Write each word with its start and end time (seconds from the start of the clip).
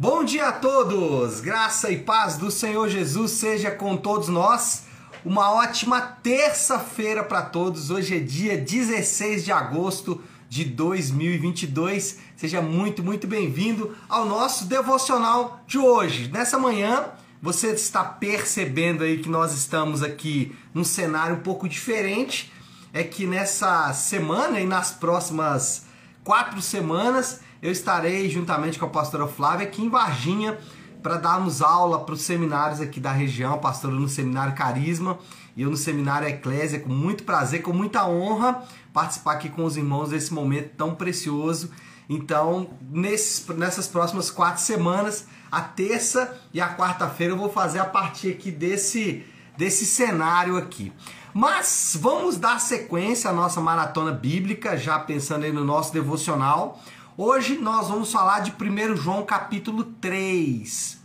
Bom 0.00 0.24
dia 0.24 0.48
a 0.48 0.52
todos! 0.52 1.42
Graça 1.42 1.90
e 1.90 1.98
paz 1.98 2.38
do 2.38 2.50
Senhor 2.50 2.88
Jesus 2.88 3.32
seja 3.32 3.70
com 3.70 3.98
todos 3.98 4.28
nós. 4.28 4.84
Uma 5.26 5.52
ótima 5.52 6.00
terça-feira 6.00 7.22
para 7.22 7.42
todos. 7.42 7.90
Hoje 7.90 8.16
é 8.16 8.18
dia 8.18 8.56
16 8.56 9.44
de 9.44 9.52
agosto 9.52 10.18
de 10.48 10.64
2022. 10.64 12.18
Seja 12.34 12.62
muito, 12.62 13.02
muito 13.02 13.26
bem-vindo 13.26 13.94
ao 14.08 14.24
nosso 14.24 14.64
devocional 14.64 15.62
de 15.66 15.76
hoje. 15.76 16.30
Nessa 16.32 16.58
manhã, 16.58 17.04
você 17.42 17.66
está 17.72 18.02
percebendo 18.02 19.04
aí 19.04 19.18
que 19.18 19.28
nós 19.28 19.52
estamos 19.52 20.02
aqui 20.02 20.56
num 20.72 20.82
cenário 20.82 21.36
um 21.36 21.40
pouco 21.40 21.68
diferente. 21.68 22.50
É 22.90 23.04
que 23.04 23.26
nessa 23.26 23.92
semana 23.92 24.60
e 24.60 24.66
nas 24.66 24.92
próximas 24.92 25.84
quatro 26.24 26.62
semanas 26.62 27.40
eu 27.62 27.70
estarei 27.70 28.28
juntamente 28.28 28.78
com 28.78 28.86
a 28.86 28.88
pastora 28.88 29.26
Flávia 29.26 29.66
aqui 29.66 29.82
em 29.82 29.88
Varginha 29.88 30.58
para 31.02 31.16
darmos 31.16 31.62
aula 31.62 32.00
para 32.00 32.14
os 32.14 32.22
seminários 32.22 32.80
aqui 32.80 33.00
da 33.00 33.12
região, 33.12 33.54
a 33.54 33.58
pastora 33.58 33.94
no 33.94 34.08
Seminário 34.08 34.54
Carisma 34.54 35.18
e 35.56 35.62
eu 35.62 35.70
no 35.70 35.76
Seminário 35.76 36.28
Eclésia, 36.28 36.80
com 36.80 36.90
muito 36.90 37.24
prazer, 37.24 37.62
com 37.62 37.72
muita 37.72 38.06
honra, 38.06 38.62
participar 38.92 39.32
aqui 39.32 39.48
com 39.48 39.64
os 39.64 39.76
irmãos 39.76 40.10
desse 40.10 40.32
momento 40.32 40.70
tão 40.76 40.94
precioso. 40.94 41.70
Então, 42.08 42.70
nesses, 42.90 43.46
nessas 43.56 43.86
próximas 43.86 44.30
quatro 44.30 44.62
semanas, 44.62 45.26
a 45.50 45.60
terça 45.60 46.36
e 46.52 46.60
a 46.60 46.74
quarta-feira 46.74 47.32
eu 47.32 47.36
vou 47.36 47.50
fazer 47.50 47.78
a 47.78 47.84
partir 47.84 48.30
aqui 48.30 48.50
desse, 48.50 49.24
desse 49.56 49.84
cenário 49.86 50.56
aqui. 50.56 50.92
Mas 51.32 51.96
vamos 52.00 52.36
dar 52.36 52.60
sequência 52.60 53.30
à 53.30 53.32
nossa 53.32 53.60
maratona 53.60 54.12
bíblica, 54.12 54.76
já 54.76 54.98
pensando 54.98 55.44
aí 55.44 55.52
no 55.52 55.64
nosso 55.64 55.92
devocional. 55.92 56.80
Hoje 57.22 57.58
nós 57.58 57.88
vamos 57.88 58.10
falar 58.10 58.40
de 58.40 58.50
1 58.50 58.96
João 58.96 59.22
capítulo 59.22 59.84
3. 59.84 60.98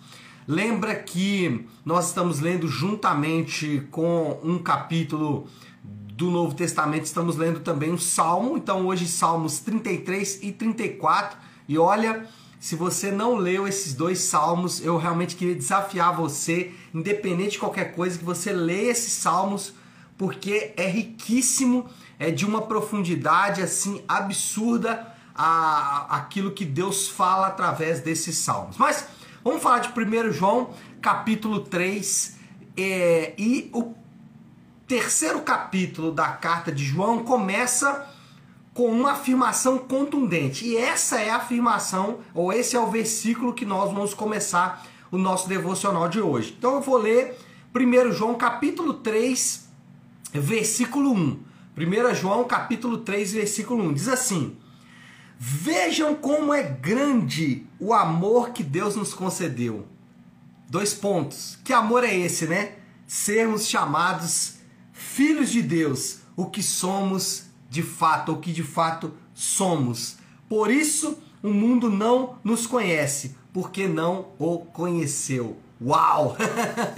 Lembra 0.47 0.95
que 0.95 1.67
nós 1.83 2.07
estamos 2.07 2.39
lendo 2.39 2.69
juntamente 2.69 3.85
com 3.91 4.39
um 4.41 4.57
capítulo 4.57 5.45
do 5.83 6.31
Novo 6.31 6.55
Testamento, 6.55 7.03
estamos 7.03 7.35
lendo 7.35 7.59
também 7.59 7.91
o 7.91 7.97
Salmo, 7.97 8.55
então 8.55 8.87
hoje 8.87 9.09
Salmos 9.09 9.59
33 9.59 10.41
e 10.41 10.53
34. 10.53 11.37
E 11.67 11.77
olha, 11.77 12.25
se 12.61 12.77
você 12.77 13.11
não 13.11 13.35
leu 13.35 13.67
esses 13.67 13.93
dois 13.93 14.19
salmos, 14.19 14.81
eu 14.81 14.95
realmente 14.95 15.35
queria 15.35 15.53
desafiar 15.53 16.15
você, 16.15 16.71
independente 16.93 17.51
de 17.51 17.59
qualquer 17.59 17.93
coisa, 17.93 18.17
que 18.17 18.23
você 18.23 18.53
leia 18.53 18.91
esses 18.91 19.11
salmos, 19.11 19.73
porque 20.17 20.71
é 20.77 20.87
riquíssimo, 20.87 21.89
é 22.17 22.31
de 22.31 22.45
uma 22.45 22.61
profundidade 22.61 23.61
assim 23.61 24.01
absurda 24.07 25.13
a, 25.35 26.07
aquilo 26.17 26.51
que 26.51 26.63
Deus 26.63 27.09
fala 27.09 27.47
através 27.47 27.99
desses 27.99 28.37
salmos. 28.37 28.77
Mas 28.77 29.07
vamos 29.43 29.61
falar 29.61 29.79
de 29.79 29.89
1 29.89 30.31
João, 30.31 30.69
capítulo 31.01 31.59
3, 31.59 32.37
é, 32.77 33.33
e 33.37 33.69
o 33.73 33.93
terceiro 34.87 35.41
capítulo 35.41 36.11
da 36.11 36.29
carta 36.29 36.71
de 36.71 36.83
João 36.83 37.23
começa 37.23 38.07
com 38.73 38.87
uma 38.87 39.13
afirmação 39.13 39.77
contundente. 39.77 40.65
E 40.65 40.77
essa 40.77 41.19
é 41.19 41.29
a 41.29 41.37
afirmação, 41.37 42.19
ou 42.33 42.51
esse 42.51 42.75
é 42.75 42.79
o 42.79 42.87
versículo 42.87 43.53
que 43.53 43.65
nós 43.65 43.91
vamos 43.91 44.13
começar 44.13 44.85
o 45.11 45.17
nosso 45.17 45.47
devocional 45.47 46.09
de 46.09 46.21
hoje. 46.21 46.55
Então 46.57 46.75
eu 46.75 46.81
vou 46.81 46.97
ler 46.97 47.37
1 47.73 48.11
João 48.11 48.35
capítulo 48.35 48.95
3, 48.95 49.69
versículo 50.33 51.11
1. 51.11 51.39
1 51.77 52.15
João 52.15 52.43
capítulo 52.45 52.99
3, 52.99 53.33
versículo 53.33 53.83
1. 53.83 53.93
Diz 53.93 54.07
assim: 54.07 54.57
Vejam 55.37 56.15
como 56.15 56.53
é 56.53 56.63
grande 56.63 57.65
o 57.79 57.93
amor 57.93 58.51
que 58.51 58.63
Deus 58.63 58.95
nos 58.95 59.13
concedeu. 59.13 59.87
Dois 60.69 60.93
pontos. 60.93 61.59
Que 61.63 61.73
amor 61.73 62.03
é 62.03 62.15
esse, 62.15 62.47
né? 62.47 62.73
Sermos 63.05 63.67
chamados 63.67 64.55
filhos 64.91 65.51
de 65.51 65.61
Deus, 65.61 66.19
o 66.35 66.45
que 66.45 66.63
somos 66.63 67.45
de 67.69 67.83
fato, 67.83 68.31
o 68.31 68.39
que 68.39 68.51
de 68.51 68.63
fato 68.63 69.13
somos. 69.33 70.17
Por 70.47 70.71
isso, 70.71 71.19
o 71.43 71.49
mundo 71.49 71.89
não 71.89 72.37
nos 72.43 72.65
conhece, 72.65 73.35
porque 73.53 73.87
não 73.87 74.29
o 74.39 74.59
conheceu. 74.59 75.57
Uau! 75.81 76.37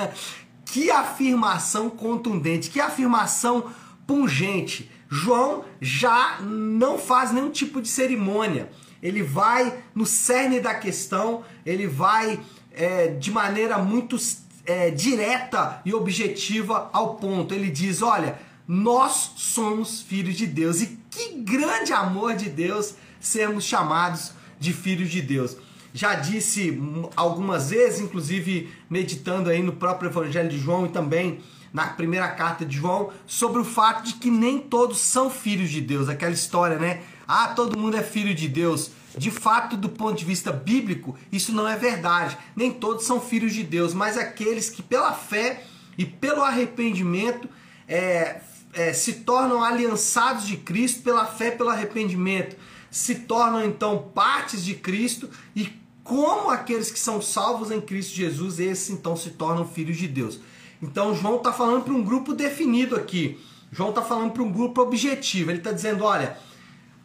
que 0.66 0.92
afirmação 0.92 1.90
contundente, 1.90 2.70
que 2.70 2.80
afirmação 2.80 3.72
pungente. 4.06 4.92
João 5.10 5.66
já 5.80 6.40
não 6.42 6.98
faz 6.98 7.32
nenhum 7.32 7.50
tipo 7.50 7.82
de 7.82 7.88
cerimônia. 7.88 8.70
Ele 9.02 9.24
vai 9.24 9.78
no 9.94 10.06
cerne 10.06 10.60
da 10.60 10.74
questão, 10.74 11.44
ele 11.66 11.88
vai 11.88 12.40
é, 12.72 13.08
de 13.08 13.32
maneira 13.32 13.78
muito 13.78 14.18
é, 14.66 14.90
direta 14.92 15.82
e 15.86 15.94
objetiva 15.94 16.90
ao 16.92 17.16
ponto. 17.16 17.54
Ele 17.54 17.70
diz: 17.70 18.02
Olha, 18.02 18.40
nós 18.68 19.34
somos 19.38 20.02
filhos 20.02 20.36
de 20.36 20.46
Deus. 20.46 20.82
E 20.82 21.00
que 21.10 21.36
grande 21.40 21.94
amor 21.94 22.36
de 22.36 22.50
Deus 22.50 22.96
sermos 23.20 23.64
chamados 23.64 24.34
de 24.60 24.74
filhos 24.74 25.10
de 25.10 25.22
Deus. 25.22 25.58
Já 25.94 26.16
disse 26.16 26.80
algumas 27.16 27.70
vezes, 27.70 28.02
inclusive 28.02 28.70
meditando 28.90 29.50
aí 29.50 29.64
no 29.64 29.74
próprio 29.74 30.10
Evangelho 30.10 30.50
de 30.50 30.60
João 30.60 30.86
e 30.86 30.90
também 30.90 31.40
na 31.74 31.88
primeira 31.88 32.28
carta 32.30 32.66
de 32.66 32.78
João, 32.78 33.12
sobre 33.26 33.62
o 33.62 33.66
fato 33.66 34.04
de 34.04 34.14
que 34.14 34.30
nem 34.30 34.60
todos 34.60 35.00
são 35.00 35.30
filhos 35.30 35.70
de 35.70 35.82
Deus. 35.82 36.10
Aquela 36.10 36.34
história, 36.34 36.78
né? 36.78 37.02
Ah, 37.28 37.50
todo 37.50 37.78
mundo 37.78 37.98
é 37.98 38.04
filho 38.04 38.34
de 38.34 38.48
Deus. 38.48 38.92
De 39.18 39.32
fato, 39.32 39.76
do 39.76 39.90
ponto 39.90 40.18
de 40.18 40.26
vista 40.26 40.52
bíblico, 40.52 41.18
isso 41.32 41.52
não 41.52 41.68
é 41.68 41.76
verdade. 41.76 42.38
Nem 42.56 42.72
todos 42.72 43.06
são 43.06 43.20
filhos 43.20 43.54
de 43.54 43.64
Deus, 43.64 43.94
mas 43.94 44.18
aqueles 44.18 44.70
que 44.70 44.84
pela 44.84 45.14
fé 45.14 45.64
e 45.98 46.06
pelo 46.06 46.44
arrependimento 46.44 47.50
é, 47.88 48.42
é, 48.74 48.94
se 48.94 49.14
tornam 49.14 49.64
aliançados 49.64 50.46
de 50.46 50.58
Cristo 50.58 51.02
pela 51.02 51.26
fé 51.26 51.50
pelo 51.50 51.70
arrependimento, 51.70 52.56
se 52.92 53.16
tornam 53.16 53.64
então 53.66 54.10
partes 54.14 54.64
de 54.64 54.76
Cristo 54.76 55.30
e 55.56 55.72
como 56.04 56.50
aqueles 56.50 56.90
que 56.90 57.00
são 57.00 57.22
salvos 57.22 57.72
em 57.72 57.82
Cristo 57.82 58.16
Jesus, 58.16 58.60
esses 58.60 58.90
então 58.90 59.18
se 59.18 59.32
tornam 59.32 59.68
filhos 59.68 59.98
de 59.98 60.08
Deus. 60.08 60.40
Então 60.82 61.16
João 61.16 61.38
está 61.38 61.52
falando 61.52 61.84
para 61.84 61.94
um 61.94 62.04
grupo 62.04 62.34
definido 62.34 62.96
aqui. 62.96 63.40
João 63.72 63.90
está 63.90 64.02
falando 64.02 64.32
para 64.32 64.44
um 64.44 64.52
grupo 64.52 64.82
objetivo. 64.82 65.52
Ele 65.52 65.60
está 65.60 65.72
dizendo: 65.72 66.04
olha, 66.04 66.38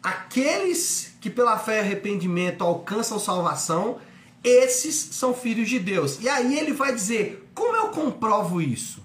aqueles 0.01 1.15
que 1.19 1.29
pela 1.29 1.57
fé 1.57 1.77
e 1.77 1.79
arrependimento 1.79 2.63
alcançam 2.63 3.17
salvação, 3.19 3.97
esses 4.43 4.95
são 4.95 5.33
filhos 5.33 5.69
de 5.69 5.79
Deus. 5.79 6.19
E 6.21 6.29
aí 6.29 6.57
ele 6.57 6.73
vai 6.73 6.93
dizer: 6.93 7.49
como 7.53 7.75
eu 7.75 7.89
comprovo 7.89 8.61
isso? 8.61 9.01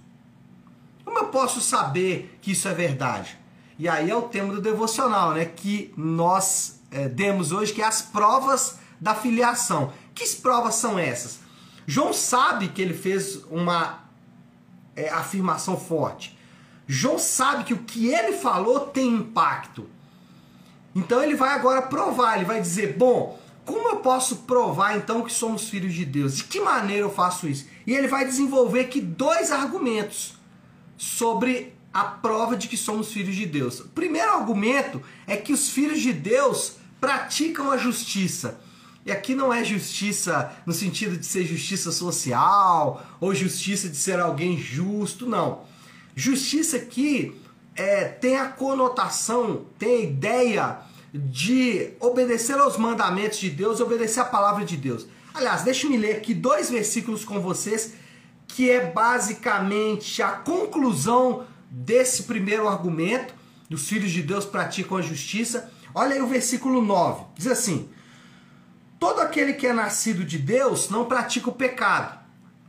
Como 1.05 1.19
eu 1.19 1.27
posso 1.27 1.61
saber 1.61 2.39
que 2.43 2.53
isso 2.53 2.69
é 2.69 2.75
verdade? 2.75 3.39
E 3.79 3.89
aí 3.89 4.11
é 4.11 4.17
o 4.17 4.23
tema 4.23 4.53
do 4.53 4.61
devocional, 4.61 5.33
né? 5.33 5.45
Que 5.45 5.93
nós 5.97 6.81
é, 6.91 7.09
demos 7.09 7.53
hoje, 7.53 7.73
que 7.73 7.81
é 7.81 7.87
as 7.87 8.03
provas 8.03 8.79
da 9.01 9.15
filiação. 9.15 9.93
Que 10.15 10.29
provas 10.37 10.75
são 10.75 10.99
essas? 10.99 11.39
João 11.87 12.13
sabe 12.13 12.69
que 12.69 12.83
ele 12.83 12.93
fez 12.93 13.45
uma 13.51 14.08
é, 14.99 15.09
afirmação 15.11 15.79
forte. 15.79 16.37
João 16.87 17.19
sabe 17.19 17.65
que 17.65 17.75
o 17.75 17.85
que 17.85 18.09
ele 18.09 18.33
falou 18.33 18.81
tem 18.81 19.15
impacto. 19.15 19.89
Então 20.95 21.23
ele 21.23 21.35
vai 21.35 21.51
agora 21.51 21.83
provar, 21.83 22.37
ele 22.37 22.45
vai 22.45 22.61
dizer: 22.61 22.97
bom, 22.97 23.39
como 23.65 23.89
eu 23.89 23.97
posso 23.97 24.39
provar 24.39 24.97
então 24.97 25.23
que 25.23 25.33
somos 25.33 25.69
filhos 25.69 25.95
de 25.95 26.05
Deus? 26.05 26.37
De 26.37 26.45
que 26.45 26.61
maneira 26.61 27.03
eu 27.03 27.11
faço 27.11 27.47
isso? 27.47 27.67
E 27.87 27.95
ele 27.95 28.09
vai 28.09 28.25
desenvolver 28.25 28.81
aqui 28.81 29.01
dois 29.01 29.53
argumentos 29.53 30.35
sobre 30.97 31.75
a 31.93 32.05
prova 32.05 32.57
de 32.57 32.67
que 32.67 32.77
somos 32.77 33.13
filhos 33.13 33.37
de 33.37 33.47
Deus. 33.47 33.81
O 33.81 33.89
primeiro 33.89 34.33
argumento 34.33 35.03
é 35.27 35.37
que 35.37 35.53
os 35.53 35.69
filhos 35.69 36.01
de 36.01 36.13
Deus 36.13 36.77
praticam 37.01 37.71
a 37.71 37.77
justiça. 37.77 38.61
E 39.09 39.11
aqui 39.11 39.35
não 39.35 39.51
é 39.51 39.65
justiça 39.65 40.53
no 40.67 40.73
sentido 40.75 41.17
de 41.17 41.25
ser 41.25 41.43
justiça 41.47 41.91
social 41.91 43.03
ou 43.19 43.35
justiça 43.35 43.89
de 43.89 43.97
ser 43.97 44.21
alguém 44.21 44.59
justo, 44.59 45.27
não. 45.27 45.63
Justiça 46.15 46.77
aqui 46.77 47.35
é, 47.75 48.05
tem 48.05 48.37
a 48.37 48.49
conotação, 48.49 49.65
tem 49.79 49.97
a 49.97 50.01
ideia 50.01 50.79
de 51.15 51.93
obedecer 51.99 52.59
aos 52.59 52.77
mandamentos 52.77 53.39
de 53.39 53.49
Deus, 53.49 53.81
obedecer 53.81 54.21
a 54.21 54.27
palavra 54.27 54.63
de 54.63 54.77
Deus. 54.77 55.07
Aliás, 55.33 55.63
deixe-me 55.63 55.97
ler 55.97 56.17
aqui 56.17 56.35
dois 56.35 56.69
versículos 56.69 57.25
com 57.25 57.41
vocês, 57.41 57.95
que 58.47 58.71
é 58.71 58.91
basicamente 58.91 60.23
a 60.23 60.33
conclusão 60.33 61.47
desse 61.71 62.25
primeiro 62.25 62.69
argumento, 62.69 63.33
dos 63.71 63.89
filhos 63.89 64.11
de 64.11 64.21
Deus 64.21 64.45
praticam 64.45 64.99
a 64.99 65.03
justiça. 65.03 65.73
Olha 65.95 66.13
aí 66.13 66.21
o 66.21 66.27
versículo 66.27 66.83
9, 66.83 67.25
diz 67.39 67.47
assim: 67.47 67.89
Todo 68.99 69.21
aquele 69.21 69.53
que 69.53 69.67
é 69.67 69.73
nascido 69.73 70.25
de 70.25 70.39
Deus 70.39 70.91
não 70.91 71.05
pratica 71.05 71.49
o 71.49 71.55
pecado. 71.55 72.19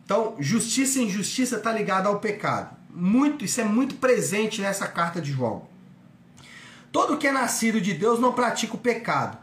Então, 0.05 0.35
justiça 0.39 0.99
e 0.99 1.05
injustiça 1.05 1.57
está 1.57 1.71
ligado 1.71 2.07
ao 2.07 2.19
pecado. 2.19 2.75
Muito, 2.89 3.45
isso 3.45 3.61
é 3.61 3.63
muito 3.63 3.95
presente 3.95 4.61
nessa 4.61 4.87
carta 4.87 5.21
de 5.21 5.31
João. 5.31 5.67
Todo 6.91 7.17
que 7.17 7.27
é 7.27 7.31
nascido 7.31 7.79
de 7.79 7.93
Deus 7.93 8.19
não 8.19 8.33
pratica 8.33 8.75
o 8.75 8.79
pecado, 8.79 9.37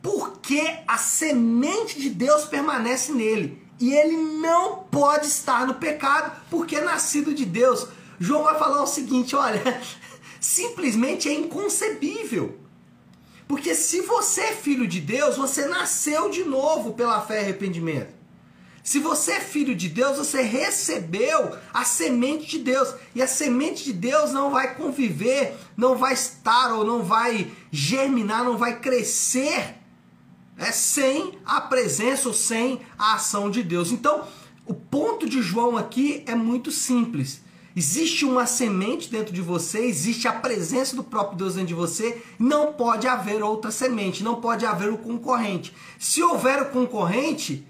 porque 0.00 0.78
a 0.86 0.96
semente 0.96 2.00
de 2.00 2.10
Deus 2.10 2.44
permanece 2.44 3.12
nele. 3.12 3.62
E 3.80 3.92
ele 3.92 4.16
não 4.16 4.84
pode 4.84 5.26
estar 5.26 5.66
no 5.66 5.74
pecado 5.74 6.40
porque 6.48 6.76
é 6.76 6.84
nascido 6.84 7.34
de 7.34 7.44
Deus. 7.44 7.88
João 8.20 8.44
vai 8.44 8.56
falar 8.56 8.82
o 8.82 8.86
seguinte: 8.86 9.34
olha, 9.34 9.80
simplesmente 10.40 11.28
é 11.28 11.34
inconcebível. 11.34 12.63
Porque 13.46 13.74
se 13.74 14.00
você 14.00 14.40
é 14.40 14.52
filho 14.52 14.86
de 14.86 15.00
Deus, 15.00 15.36
você 15.36 15.66
nasceu 15.66 16.30
de 16.30 16.44
novo 16.44 16.94
pela 16.94 17.20
fé 17.20 17.36
e 17.36 17.44
arrependimento. 17.44 18.14
Se 18.82 18.98
você 18.98 19.32
é 19.32 19.40
filho 19.40 19.74
de 19.74 19.88
Deus, 19.88 20.18
você 20.18 20.42
recebeu 20.42 21.56
a 21.72 21.84
semente 21.84 22.46
de 22.46 22.58
Deus. 22.58 22.94
E 23.14 23.22
a 23.22 23.26
semente 23.26 23.84
de 23.84 23.92
Deus 23.92 24.32
não 24.32 24.50
vai 24.50 24.74
conviver, 24.74 25.54
não 25.76 25.96
vai 25.96 26.12
estar 26.12 26.72
ou 26.74 26.84
não 26.84 27.02
vai 27.02 27.50
germinar, 27.70 28.44
não 28.44 28.58
vai 28.58 28.80
crescer 28.80 29.76
é 30.56 30.70
sem 30.70 31.38
a 31.44 31.60
presença 31.60 32.28
ou 32.28 32.34
sem 32.34 32.80
a 32.98 33.14
ação 33.14 33.50
de 33.50 33.62
Deus. 33.62 33.90
Então, 33.90 34.26
o 34.66 34.74
ponto 34.74 35.28
de 35.28 35.42
João 35.42 35.76
aqui 35.76 36.22
é 36.26 36.34
muito 36.34 36.70
simples. 36.70 37.40
Existe 37.76 38.24
uma 38.24 38.46
semente 38.46 39.10
dentro 39.10 39.34
de 39.34 39.40
você, 39.40 39.80
existe 39.80 40.28
a 40.28 40.32
presença 40.32 40.94
do 40.94 41.02
próprio 41.02 41.38
Deus 41.38 41.54
dentro 41.54 41.68
de 41.68 41.74
você, 41.74 42.22
não 42.38 42.72
pode 42.72 43.08
haver 43.08 43.42
outra 43.42 43.72
semente, 43.72 44.22
não 44.22 44.40
pode 44.40 44.64
haver 44.64 44.92
o 44.92 44.98
concorrente. 44.98 45.74
Se 45.98 46.22
houver 46.22 46.62
o 46.62 46.70
concorrente, 46.70 47.66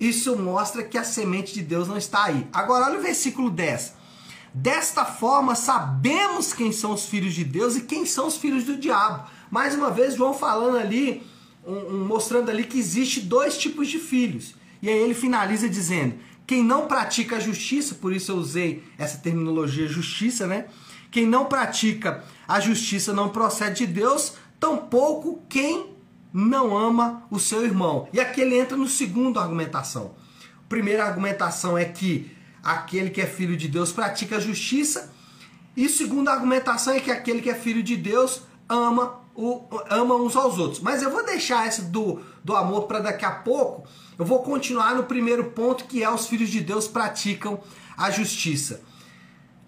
isso 0.00 0.36
mostra 0.38 0.82
que 0.82 0.96
a 0.96 1.04
semente 1.04 1.52
de 1.52 1.62
Deus 1.62 1.88
não 1.88 1.98
está 1.98 2.24
aí. 2.24 2.46
Agora, 2.52 2.86
olha 2.86 2.98
o 2.98 3.02
versículo 3.02 3.50
10. 3.50 3.94
Desta 4.54 5.04
forma, 5.04 5.54
sabemos 5.54 6.54
quem 6.54 6.72
são 6.72 6.94
os 6.94 7.04
filhos 7.04 7.34
de 7.34 7.44
Deus 7.44 7.76
e 7.76 7.82
quem 7.82 8.06
são 8.06 8.26
os 8.26 8.38
filhos 8.38 8.64
do 8.64 8.78
diabo. 8.78 9.28
Mais 9.50 9.74
uma 9.74 9.90
vez, 9.90 10.14
João 10.14 10.32
falando 10.32 10.78
ali 10.78 11.22
um, 11.66 11.74
um, 11.74 12.06
mostrando 12.06 12.50
ali 12.50 12.64
que 12.64 12.78
existe 12.78 13.20
dois 13.20 13.58
tipos 13.58 13.88
de 13.88 13.98
filhos. 13.98 14.54
E 14.80 14.88
aí 14.88 14.96
ele 14.96 15.12
finaliza 15.12 15.68
dizendo: 15.68 16.14
quem 16.46 16.62
não 16.62 16.86
pratica 16.86 17.36
a 17.36 17.40
justiça, 17.40 17.96
por 17.96 18.12
isso 18.12 18.30
eu 18.30 18.36
usei 18.36 18.84
essa 18.96 19.18
terminologia 19.18 19.88
justiça, 19.88 20.46
né? 20.46 20.66
Quem 21.10 21.26
não 21.26 21.46
pratica 21.46 22.22
a 22.46 22.60
justiça 22.60 23.12
não 23.12 23.28
procede 23.28 23.86
de 23.86 23.92
Deus, 23.92 24.34
tampouco 24.60 25.42
quem 25.48 25.94
não 26.32 26.76
ama 26.76 27.24
o 27.30 27.40
seu 27.40 27.64
irmão. 27.64 28.08
E 28.12 28.20
aqui 28.20 28.40
ele 28.40 28.58
entra 28.58 28.76
no 28.76 28.86
segundo 28.86 29.40
argumentação. 29.40 30.14
Primeira 30.68 31.04
argumentação 31.04 31.76
é 31.76 31.84
que 31.84 32.30
aquele 32.62 33.10
que 33.10 33.20
é 33.20 33.26
filho 33.26 33.56
de 33.56 33.68
Deus 33.68 33.92
pratica 33.92 34.36
a 34.36 34.40
justiça, 34.40 35.12
e 35.76 35.88
segunda 35.88 36.32
argumentação 36.32 36.94
é 36.94 37.00
que 37.00 37.10
aquele 37.10 37.42
que 37.42 37.50
é 37.50 37.54
filho 37.54 37.82
de 37.82 37.96
Deus 37.96 38.42
ama 38.68 39.20
o, 39.34 39.64
ama 39.90 40.16
uns 40.16 40.34
aos 40.34 40.58
outros. 40.58 40.80
Mas 40.80 41.02
eu 41.02 41.10
vou 41.10 41.24
deixar 41.24 41.66
essa 41.66 41.82
do, 41.82 42.20
do 42.46 42.54
amor 42.54 42.86
para 42.86 43.00
daqui 43.00 43.24
a 43.24 43.32
pouco. 43.32 43.88
Eu 44.16 44.24
vou 44.24 44.40
continuar 44.40 44.94
no 44.94 45.02
primeiro 45.02 45.46
ponto, 45.50 45.84
que 45.86 46.04
é 46.04 46.08
os 46.08 46.28
filhos 46.28 46.48
de 46.48 46.60
Deus 46.60 46.86
praticam 46.86 47.60
a 47.98 48.08
justiça. 48.08 48.82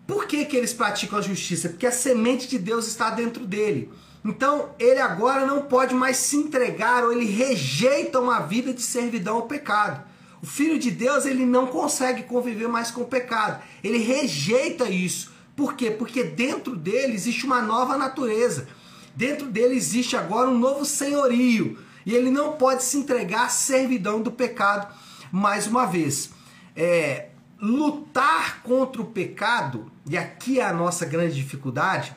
Por 0.07 0.27
que, 0.27 0.45
que 0.45 0.57
eles 0.57 0.73
praticam 0.73 1.19
a 1.19 1.23
justiça? 1.23 1.71
Porque 1.71 1.89
a 1.89 1.91
semente 1.91 2.47
de 2.47 2.57
Deus 2.57 2.87
está 2.87 3.11
dentro 3.11 3.45
dele. 3.45 3.91
Então, 4.25 4.71
ele 4.79 5.01
agora 5.01 5.45
não 5.45 5.63
pode 5.63 5.93
mais 5.93 6.19
se 6.19 6.37
entregar 6.37 7.03
ou 7.03 7.13
ele 7.13 7.25
rejeita 7.25 8.21
uma 8.21 8.39
vida 8.39 8.73
de 8.73 8.81
servidão 8.81 9.37
ao 9.37 9.49
pecado. 9.49 10.05
O 10.41 10.47
filho 10.47 10.79
de 10.79 10.93
Deus, 10.93 11.27
ele 11.27 11.45
não 11.45 11.67
consegue 11.67 12.23
conviver 12.23 12.69
mais 12.69 12.93
com 12.93 13.01
o 13.01 13.09
pecado. 13.09 13.61
Ele 13.83 13.99
rejeita 13.99 14.89
isso. 14.89 15.33
Por 15.57 15.75
quê? 15.75 15.91
Porque 15.91 16.23
dentro 16.23 16.77
dele 16.77 17.15
existe 17.15 17.45
uma 17.45 17.61
nova 17.61 17.99
natureza. 17.99 18.69
Dentro 19.17 19.47
dele 19.47 19.75
existe 19.75 20.17
agora 20.17 20.49
um 20.49 20.57
novo 20.57 20.85
senhorio. 20.85 21.88
E 22.09 22.15
ele 22.15 22.31
não 22.31 22.53
pode 22.53 22.85
se 22.85 22.97
entregar 22.97 23.45
à 23.45 23.49
servidão 23.51 24.23
do 24.23 24.33
pecado 24.33 24.91
mais 25.31 25.67
uma 25.67 25.85
vez. 25.85 26.31
É, 26.75 27.29
lutar 27.61 28.63
contra 28.63 29.03
o 29.03 29.05
pecado, 29.05 29.93
e 30.07 30.17
aqui 30.17 30.59
é 30.59 30.65
a 30.65 30.73
nossa 30.73 31.05
grande 31.05 31.35
dificuldade, 31.35 32.17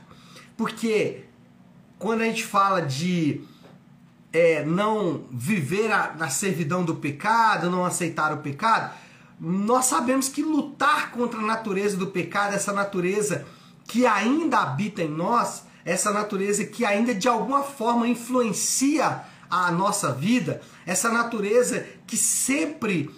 porque 0.55 1.25
quando 1.99 2.21
a 2.21 2.23
gente 2.23 2.45
fala 2.45 2.81
de 2.81 3.41
é, 4.31 4.63
não 4.63 5.25
viver 5.29 5.89
na 6.17 6.29
servidão 6.29 6.85
do 6.85 6.95
pecado, 6.95 7.69
não 7.69 7.83
aceitar 7.83 8.31
o 8.31 8.37
pecado, 8.37 8.93
nós 9.37 9.87
sabemos 9.87 10.29
que 10.29 10.41
lutar 10.41 11.11
contra 11.11 11.37
a 11.37 11.43
natureza 11.43 11.97
do 11.97 12.07
pecado, 12.07 12.55
essa 12.55 12.71
natureza 12.71 13.45
que 13.85 14.05
ainda 14.05 14.59
habita 14.59 15.03
em 15.03 15.09
nós, 15.09 15.65
essa 15.83 16.13
natureza 16.13 16.63
que 16.63 16.85
ainda 16.85 17.13
de 17.13 17.27
alguma 17.27 17.61
forma 17.61 18.07
influencia 18.07 19.29
a 19.51 19.71
nossa 19.71 20.13
vida, 20.13 20.61
essa 20.85 21.11
natureza 21.11 21.85
que 22.07 22.15
sempre 22.15 23.13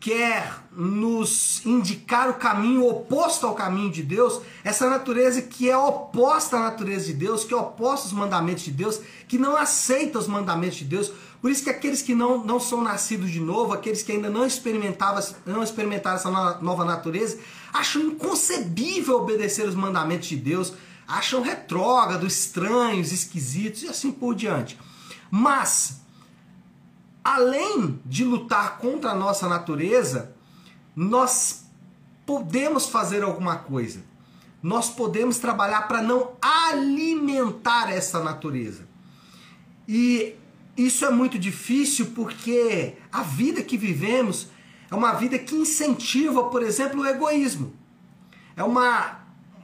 quer 0.00 0.62
nos 0.70 1.64
indicar 1.66 2.30
o 2.30 2.34
caminho 2.34 2.86
oposto 2.86 3.46
ao 3.46 3.54
caminho 3.54 3.90
de 3.90 4.02
Deus, 4.02 4.40
essa 4.62 4.88
natureza 4.88 5.42
que 5.42 5.68
é 5.68 5.76
oposta 5.76 6.56
à 6.56 6.60
natureza 6.60 7.06
de 7.06 7.14
Deus, 7.14 7.44
que 7.44 7.52
é 7.52 7.56
oposta 7.56 8.06
aos 8.06 8.12
mandamentos 8.12 8.64
de 8.64 8.70
Deus, 8.70 9.00
que 9.26 9.38
não 9.38 9.56
aceita 9.56 10.18
os 10.18 10.28
mandamentos 10.28 10.78
de 10.78 10.84
Deus. 10.84 11.12
Por 11.40 11.50
isso 11.50 11.64
que 11.64 11.70
aqueles 11.70 12.02
que 12.02 12.14
não, 12.14 12.44
não 12.44 12.60
são 12.60 12.82
nascidos 12.82 13.30
de 13.30 13.40
novo, 13.40 13.72
aqueles 13.72 14.02
que 14.02 14.12
ainda 14.12 14.30
não 14.30 14.46
experimentavam, 14.46 15.22
não 15.44 15.62
experimentaram 15.62 16.16
essa 16.16 16.30
nova 16.60 16.84
natureza, 16.84 17.38
acham 17.72 18.02
inconcebível 18.02 19.16
obedecer 19.16 19.66
os 19.66 19.74
mandamentos 19.74 20.28
de 20.28 20.36
Deus, 20.36 20.72
acham 21.06 21.42
retrógrado, 21.42 22.26
estranhos, 22.26 23.12
esquisitos 23.12 23.82
e 23.82 23.88
assim 23.88 24.12
por 24.12 24.34
diante. 24.34 24.78
Mas, 25.30 26.00
além 27.22 28.00
de 28.04 28.24
lutar 28.24 28.78
contra 28.78 29.10
a 29.10 29.14
nossa 29.14 29.48
natureza, 29.48 30.34
nós 30.94 31.66
podemos 32.26 32.88
fazer 32.88 33.22
alguma 33.22 33.56
coisa. 33.56 34.02
Nós 34.62 34.90
podemos 34.90 35.38
trabalhar 35.38 35.82
para 35.88 36.02
não 36.02 36.32
alimentar 36.40 37.90
essa 37.92 38.22
natureza. 38.22 38.86
E 39.86 40.34
isso 40.76 41.04
é 41.04 41.10
muito 41.10 41.38
difícil 41.38 42.12
porque 42.14 42.94
a 43.12 43.22
vida 43.22 43.62
que 43.62 43.76
vivemos 43.76 44.48
é 44.90 44.94
uma 44.94 45.12
vida 45.12 45.38
que 45.38 45.54
incentiva, 45.54 46.44
por 46.50 46.62
exemplo, 46.62 47.00
o 47.00 47.06
egoísmo. 47.06 47.74
É 48.56 48.62
uma 48.62 49.18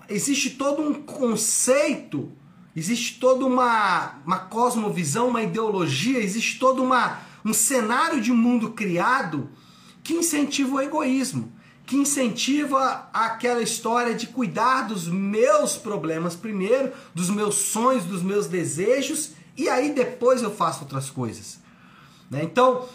existe 0.09 0.51
todo 0.51 0.83
um 0.83 0.95
conceito, 0.95 2.31
existe 2.75 3.19
toda 3.19 3.45
uma, 3.47 4.15
uma 4.27 4.39
cosmovisão, 4.39 5.29
uma 5.29 5.43
ideologia, 5.43 6.19
existe 6.19 6.59
todo 6.59 6.83
uma, 6.83 7.19
um 7.45 7.53
cenário 7.53 8.21
de 8.21 8.33
mundo 8.33 8.71
criado 8.71 9.49
que 10.03 10.15
incentiva 10.15 10.77
o 10.77 10.81
egoísmo, 10.81 11.53
que 11.87 11.97
incentiva 11.97 13.09
aquela 13.13 13.63
história 13.63 14.15
de 14.15 14.27
cuidar 14.27 14.83
dos 14.83 15.07
meus 15.07 15.77
problemas 15.77 16.35
primeiro, 16.35 16.93
dos 17.15 17.31
meus 17.31 17.55
sonhos, 17.57 18.05
dos 18.05 18.23
meus 18.23 18.47
desejos, 18.47 19.33
e 19.57 19.69
aí 19.69 19.93
depois 19.93 20.43
eu 20.43 20.51
faço 20.51 20.83
outras 20.83 21.11
coisas. 21.11 21.61
Né? 22.31 22.43
Então, 22.43 22.87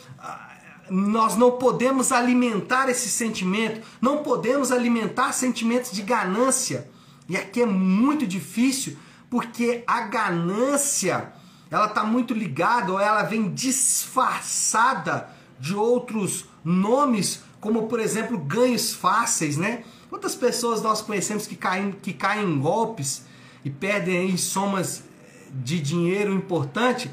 nós 0.90 1.38
não 1.38 1.52
podemos 1.52 2.12
alimentar 2.12 2.90
esse 2.90 3.10
sentimento, 3.10 3.86
não 4.02 4.24
podemos 4.24 4.72
alimentar 4.72 5.32
sentimentos 5.32 5.92
de 5.92 6.02
ganância 6.02 6.90
e 7.30 7.38
aqui 7.38 7.62
é 7.62 7.66
muito 7.66 8.26
difícil 8.26 8.98
porque 9.30 9.84
a 9.86 10.02
ganância 10.02 11.34
ela 11.70 11.86
está 11.86 12.04
muito 12.04 12.34
ligada 12.34 12.92
ou 12.92 13.00
ela 13.00 13.24
vem 13.24 13.54
disfarçada 13.54 15.30
de 15.60 15.76
outros 15.76 16.46
nomes, 16.64 17.42
como 17.60 17.88
por 17.88 18.00
exemplo 18.00 18.38
ganhos 18.38 18.94
fáceis, 18.94 19.58
né? 19.58 19.84
Quantas 20.10 20.36
pessoas 20.36 20.82
nós 20.82 21.02
conhecemos 21.02 21.46
que 21.46 21.56
caem, 21.56 21.92
que 21.92 22.14
caem 22.14 22.46
em 22.46 22.60
golpes 22.60 23.26
e 23.64 23.70
perdem 23.70 24.36
somas 24.38 25.04
de 25.52 25.80
dinheiro 25.80 26.34
importante 26.34 27.12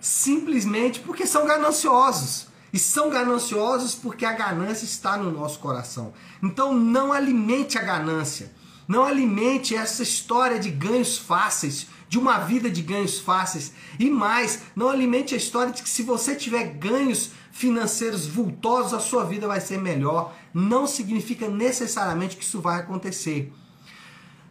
simplesmente 0.00 0.98
porque 1.00 1.26
são 1.26 1.46
gananciosos. 1.46 2.48
E 2.72 2.78
são 2.78 3.10
gananciosos 3.10 3.94
porque 3.94 4.24
a 4.24 4.32
ganância 4.32 4.86
está 4.86 5.16
no 5.16 5.30
nosso 5.30 5.58
coração. 5.58 6.12
Então 6.42 6.74
não 6.74 7.12
alimente 7.12 7.78
a 7.78 7.82
ganância. 7.82 8.50
Não 8.86 9.04
alimente 9.04 9.74
essa 9.74 10.02
história 10.02 10.58
de 10.58 10.70
ganhos 10.70 11.16
fáceis, 11.18 11.86
de 12.08 12.18
uma 12.18 12.38
vida 12.38 12.70
de 12.70 12.82
ganhos 12.82 13.18
fáceis. 13.18 13.72
E 13.98 14.10
mais, 14.10 14.62
não 14.76 14.88
alimente 14.88 15.34
a 15.34 15.38
história 15.38 15.72
de 15.72 15.82
que 15.82 15.88
se 15.88 16.02
você 16.02 16.34
tiver 16.34 16.64
ganhos 16.74 17.30
financeiros 17.50 18.26
vultosos, 18.26 18.94
a 18.94 19.00
sua 19.00 19.24
vida 19.24 19.46
vai 19.46 19.60
ser 19.60 19.78
melhor. 19.78 20.34
Não 20.52 20.86
significa 20.86 21.48
necessariamente 21.48 22.36
que 22.36 22.44
isso 22.44 22.60
vai 22.60 22.80
acontecer. 22.80 23.52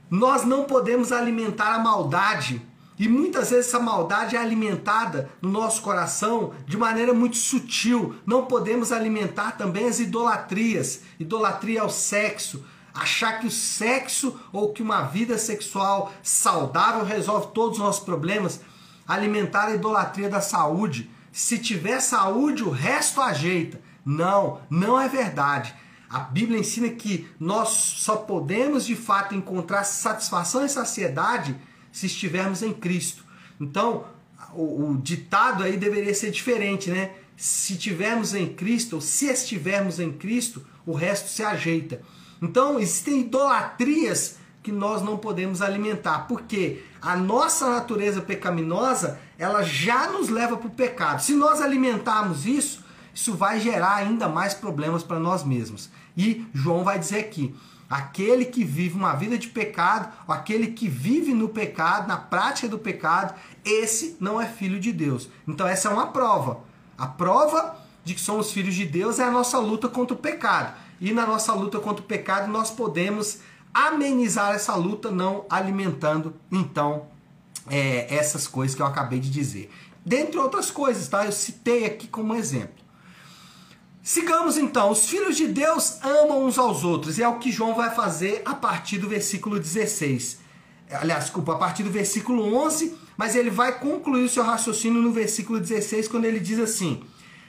Nós 0.10 0.44
não 0.44 0.66
podemos 0.66 1.12
alimentar 1.12 1.74
a 1.76 1.80
maldade. 1.80 2.62
E 3.00 3.08
muitas 3.08 3.50
vezes 3.50 3.68
essa 3.68 3.80
maldade 3.80 4.36
é 4.36 4.40
alimentada 4.40 5.30
no 5.42 5.50
nosso 5.50 5.82
coração 5.82 6.54
de 6.68 6.78
maneira 6.78 7.14
muito 7.14 7.38
sutil. 7.38 8.16
Não 8.26 8.46
podemos 8.46 8.92
alimentar 8.92 9.52
também 9.54 9.88
as 9.88 10.00
idolatrias 10.00 11.02
idolatria 11.20 11.82
ao 11.82 11.90
sexo, 11.90 12.64
achar 12.94 13.40
que 13.40 13.48
o 13.48 13.52
sexo 13.52 14.40
ou 14.52 14.74
que 14.74 14.84
uma 14.84 15.04
vida 15.04 15.38
sexual 15.38 16.14
saudável 16.22 17.06
resolve 17.06 17.48
todos 17.54 17.78
os 17.78 17.84
nossos 17.84 18.04
problemas. 18.04 18.62
alimentar 19.08 19.66
a 19.66 19.76
idolatria 19.76 20.30
da 20.30 20.40
saúde. 20.40 21.10
Se 21.32 21.58
tiver 21.58 22.00
saúde, 22.00 22.64
o 22.64 22.70
resto 22.70 23.20
ajeita. 23.20 23.82
Não, 24.06 24.62
não 24.70 25.00
é 25.00 25.10
verdade. 25.10 25.74
A 26.10 26.20
Bíblia 26.20 26.60
ensina 26.60 26.90
que 26.90 27.30
nós 27.40 27.70
só 27.70 28.18
podemos 28.18 28.86
de 28.86 28.96
fato 28.96 29.34
encontrar 29.34 29.84
satisfação 29.84 30.66
e 30.66 30.70
saciedade 30.70 31.56
se 31.92 32.06
estivermos 32.06 32.62
em 32.62 32.74
Cristo. 32.74 33.24
Então, 33.60 34.06
o, 34.54 34.92
o 34.92 34.98
ditado 34.98 35.64
aí 35.64 35.78
deveria 35.78 36.14
ser 36.14 36.32
diferente, 36.32 36.90
né? 36.90 37.12
Se 37.38 37.76
tivermos 37.76 38.34
em 38.34 38.54
Cristo, 38.54 38.96
ou 38.98 39.02
se 39.02 39.26
estivermos 39.28 40.00
em 40.00 40.12
Cristo, 40.12 40.66
o 40.86 40.94
resto 40.94 41.30
se 41.30 41.44
ajeita. 41.44 42.02
Então, 42.42 42.80
existem 42.80 43.22
idolatrias 43.22 44.38
que 44.64 44.72
nós 44.72 45.02
não 45.02 45.18
podemos 45.18 45.62
alimentar, 45.62 46.28
porque 46.28 46.84
a 47.02 47.16
nossa 47.16 47.70
natureza 47.70 48.22
pecaminosa, 48.22 49.20
ela 49.38 49.64
já 49.64 50.08
nos 50.08 50.30
leva 50.30 50.58
para 50.58 50.68
o 50.68 50.72
pecado. 50.72 51.22
Se 51.22 51.34
nós 51.34 51.62
alimentarmos 51.62 52.46
isso, 52.46 52.84
isso 53.14 53.36
vai 53.36 53.60
gerar 53.60 53.96
ainda 53.96 54.28
mais 54.28 54.54
problemas 54.54 55.04
para 55.04 55.20
nós 55.20 55.44
mesmos. 55.44 55.90
E 56.16 56.46
João 56.54 56.84
vai 56.84 57.00
dizer 57.00 57.20
aqui: 57.20 57.56
aquele 57.90 58.46
que 58.46 58.64
vive 58.64 58.96
uma 58.96 59.14
vida 59.16 59.38
de 59.38 59.48
pecado, 59.48 60.12
aquele 60.28 60.68
que 60.68 60.88
vive 60.88 61.34
no 61.34 61.50
pecado, 61.50 62.08
na 62.08 62.18
prática 62.18 62.68
do 62.68 62.80
pecado, 62.80 63.34
esse 63.66 64.16
não 64.20 64.40
é 64.40 64.46
filho 64.46 64.80
de 64.80 64.92
Deus. 64.92 65.30
Então, 65.48 65.68
essa 65.68 65.90
é 65.90 65.92
uma 65.92 66.08
prova. 66.08 66.62
A 66.98 67.08
prova 67.08 67.78
de 68.04 68.14
que 68.14 68.22
somos 68.22 68.52
filhos 68.52 68.76
de 68.76 68.86
Deus 68.86 69.20
é 69.20 69.24
a 69.24 69.32
nossa 69.32 69.58
luta 69.60 69.88
contra 69.88 70.16
o 70.16 70.20
pecado. 70.20 70.74
E 71.02 71.12
na 71.12 71.26
nossa 71.26 71.52
luta 71.54 71.80
contra 71.80 72.04
o 72.04 72.08
pecado, 72.08 72.50
nós 72.50 72.70
podemos 72.70 73.40
amenizar 73.74 74.54
essa 74.54 74.76
luta 74.76 75.10
não 75.10 75.46
alimentando, 75.50 76.36
então, 76.52 77.08
é, 77.68 78.14
essas 78.14 78.48
coisas 78.48 78.76
que 78.76 78.82
eu 78.84 78.86
acabei 78.86 79.20
de 79.20 79.32
dizer. 79.32 79.72
Dentre 80.06 80.38
outras 80.38 80.70
coisas, 80.70 81.08
tá? 81.08 81.26
Eu 81.26 81.32
citei 81.32 81.86
aqui 81.86 82.08
como 82.08 82.36
exemplo. 82.36 82.82
Sigamos 84.04 84.58
então, 84.58 84.92
os 84.92 85.08
filhos 85.08 85.38
de 85.38 85.48
Deus 85.48 86.00
amam 86.04 86.46
uns 86.46 86.58
aos 86.58 86.84
outros, 86.84 87.18
e 87.18 87.24
é 87.24 87.28
o 87.28 87.40
que 87.40 87.52
João 87.52 87.74
vai 87.74 87.94
fazer 87.94 88.44
a 88.46 88.54
partir 88.54 89.00
do 89.00 89.10
versículo 89.10 89.60
16. 89.60 90.40
Aliás, 90.92 91.26
desculpa, 91.26 91.54
a 91.54 91.58
partir 91.58 91.84
do 91.84 91.90
versículo 91.90 92.56
11, 92.56 92.96
mas 93.18 93.36
ele 93.36 93.50
vai 93.50 93.80
concluir 93.80 94.24
o 94.24 94.30
seu 94.30 94.44
raciocínio 94.44 95.02
no 95.02 95.12
versículo 95.12 95.60
16, 95.60 96.08
quando 96.08 96.26
ele 96.26 96.40
diz 96.40 96.60
assim: 96.60 97.04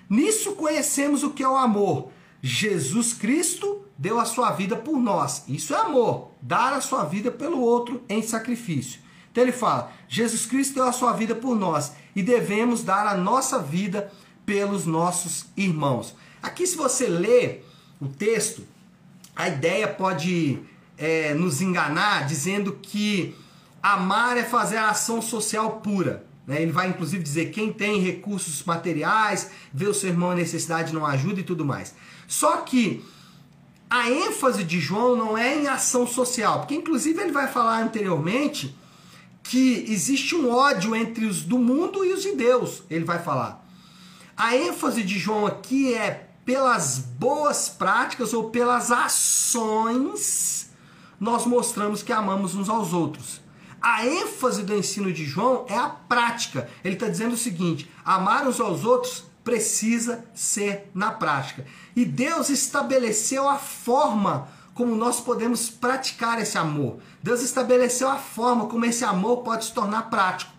Nisso 0.08 0.52
conhecemos 0.52 1.22
o 1.22 1.30
que 1.30 1.42
é 1.42 1.48
o 1.48 1.56
amor. 1.56 2.10
Jesus 2.42 3.12
Cristo 3.12 3.84
deu 3.96 4.18
a 4.18 4.24
sua 4.24 4.50
vida 4.50 4.74
por 4.74 4.98
nós. 4.98 5.44
Isso 5.46 5.72
é 5.72 5.78
amor, 5.78 6.32
dar 6.42 6.72
a 6.72 6.80
sua 6.80 7.04
vida 7.04 7.30
pelo 7.30 7.60
outro 7.60 8.02
em 8.08 8.20
sacrifício. 8.20 9.00
Então 9.30 9.44
ele 9.44 9.52
fala: 9.52 9.92
Jesus 10.08 10.44
Cristo 10.44 10.74
deu 10.74 10.84
a 10.84 10.92
sua 10.92 11.12
vida 11.12 11.36
por 11.36 11.56
nós 11.56 11.92
e 12.16 12.22
devemos 12.22 12.82
dar 12.82 13.06
a 13.06 13.16
nossa 13.16 13.60
vida 13.60 14.12
pelos 14.44 14.84
nossos 14.84 15.46
irmãos. 15.56 16.16
Aqui, 16.42 16.66
se 16.66 16.76
você 16.76 17.06
ler 17.06 17.64
o 18.00 18.08
texto, 18.08 18.66
a 19.36 19.48
ideia 19.48 19.86
pode 19.86 20.58
é, 20.98 21.32
nos 21.34 21.62
enganar 21.62 22.26
dizendo 22.26 22.72
que 22.82 23.36
amar 23.80 24.36
é 24.36 24.42
fazer 24.42 24.78
a 24.78 24.90
ação 24.90 25.22
social 25.22 25.80
pura. 25.80 26.26
Né? 26.46 26.62
Ele 26.62 26.72
vai 26.72 26.88
inclusive 26.88 27.22
dizer 27.22 27.50
quem 27.50 27.72
tem 27.72 28.00
recursos 28.00 28.62
materiais, 28.64 29.50
vê 29.72 29.86
o 29.86 29.94
seu 29.94 30.10
irmão 30.10 30.32
em 30.32 30.36
necessidade, 30.36 30.94
não 30.94 31.06
ajuda 31.06 31.40
e 31.40 31.44
tudo 31.44 31.64
mais. 31.64 31.94
Só 32.26 32.58
que 32.58 33.04
a 33.88 34.10
ênfase 34.10 34.64
de 34.64 34.80
João 34.80 35.16
não 35.16 35.36
é 35.36 35.56
em 35.56 35.68
ação 35.68 36.06
social, 36.06 36.60
porque 36.60 36.74
inclusive 36.74 37.20
ele 37.20 37.32
vai 37.32 37.46
falar 37.46 37.82
anteriormente 37.82 38.74
que 39.42 39.84
existe 39.88 40.34
um 40.34 40.50
ódio 40.50 40.96
entre 40.96 41.26
os 41.26 41.42
do 41.42 41.58
mundo 41.58 42.04
e 42.04 42.12
os 42.12 42.22
de 42.22 42.34
Deus. 42.34 42.82
Ele 42.88 43.04
vai 43.04 43.22
falar. 43.22 43.62
A 44.36 44.56
ênfase 44.56 45.02
de 45.02 45.18
João 45.18 45.46
aqui 45.46 45.92
é 45.94 46.28
pelas 46.44 46.98
boas 46.98 47.68
práticas 47.68 48.32
ou 48.32 48.50
pelas 48.50 48.90
ações, 48.90 50.70
nós 51.20 51.46
mostramos 51.46 52.02
que 52.02 52.12
amamos 52.12 52.54
uns 52.54 52.68
aos 52.68 52.92
outros. 52.92 53.40
A 53.82 54.06
ênfase 54.06 54.62
do 54.62 54.76
ensino 54.76 55.12
de 55.12 55.24
João 55.24 55.66
é 55.68 55.76
a 55.76 55.88
prática. 55.88 56.68
Ele 56.84 56.94
está 56.94 57.08
dizendo 57.08 57.32
o 57.32 57.38
seguinte: 57.38 57.90
amar 58.04 58.46
uns 58.46 58.60
aos 58.60 58.84
outros 58.84 59.24
precisa 59.42 60.24
ser 60.32 60.88
na 60.94 61.10
prática. 61.10 61.66
E 61.96 62.04
Deus 62.04 62.48
estabeleceu 62.48 63.48
a 63.48 63.58
forma 63.58 64.48
como 64.72 64.94
nós 64.94 65.20
podemos 65.20 65.68
praticar 65.68 66.40
esse 66.40 66.56
amor. 66.56 66.98
Deus 67.22 67.42
estabeleceu 67.42 68.08
a 68.08 68.16
forma 68.16 68.66
como 68.66 68.84
esse 68.84 69.04
amor 69.04 69.38
pode 69.38 69.66
se 69.66 69.72
tornar 69.72 70.08
prático. 70.08 70.52